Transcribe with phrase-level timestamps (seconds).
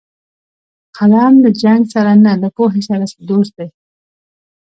[0.97, 3.69] قلم له جنګ سره نه، له پوهې سره دوست دی